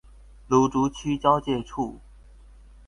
[0.49, 1.99] 蘆竹區交界處